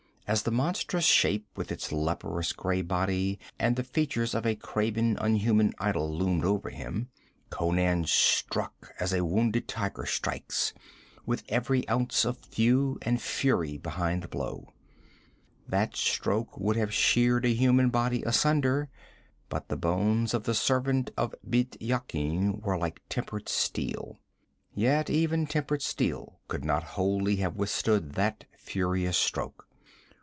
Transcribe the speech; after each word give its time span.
As 0.27 0.43
the 0.43 0.51
monstrous 0.51 1.03
shape 1.03 1.45
with 1.57 1.73
its 1.73 1.91
leprous 1.91 2.53
gray 2.53 2.81
body 2.81 3.37
and 3.59 3.75
the 3.75 3.83
features 3.83 4.33
of 4.33 4.45
a 4.45 4.55
carven, 4.55 5.17
unhuman 5.19 5.73
idol 5.77 6.09
loomed 6.17 6.45
over 6.45 6.69
him, 6.69 7.09
Conan 7.49 8.05
struck 8.07 8.93
as 8.97 9.11
a 9.11 9.25
wounded 9.25 9.67
tiger 9.67 10.05
strikes, 10.05 10.73
with 11.25 11.43
every 11.49 11.85
ounce 11.89 12.23
of 12.23 12.37
thew 12.37 12.97
and 13.01 13.21
fury 13.21 13.77
behind 13.77 14.21
the 14.23 14.29
blow. 14.29 14.69
That 15.67 15.97
stroke 15.97 16.57
would 16.57 16.77
have 16.77 16.93
sheared 16.93 17.43
a 17.45 17.51
human 17.53 17.89
body 17.89 18.23
asunder; 18.25 18.89
but 19.49 19.67
the 19.67 19.75
bones 19.75 20.33
of 20.33 20.43
the 20.45 20.55
servant 20.55 21.11
of 21.17 21.35
Bît 21.45 21.75
Yakin 21.81 22.61
were 22.61 22.77
like 22.77 23.01
tempered 23.09 23.49
steel. 23.49 24.17
Yet 24.73 25.09
even 25.09 25.45
tempered 25.45 25.81
steel 25.81 26.39
could 26.47 26.63
not 26.63 26.83
wholly 26.95 27.35
have 27.37 27.57
withstood 27.57 28.13
that 28.13 28.45
furious 28.57 29.17
stroke. 29.17 29.67